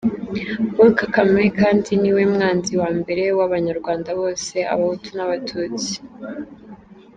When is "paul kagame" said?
0.73-1.43